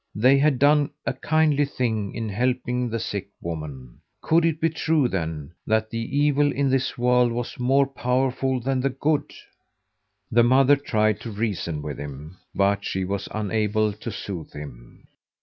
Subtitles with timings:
[0.15, 3.99] They had done a kindly thing in helping the sick woman.
[4.23, 8.81] Could it be true, then, that the evil in this world was more powerful than
[8.81, 9.31] the good?
[10.31, 15.05] The mother tried to reason with him, but she was unable to soothe him.